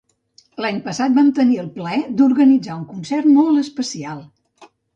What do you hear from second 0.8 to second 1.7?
passat vam tenir el